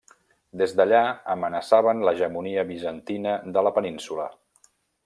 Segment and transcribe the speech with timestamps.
[0.61, 1.01] Des d'allà
[1.33, 4.29] amenaçaven l'hegemonia bizantina de la península.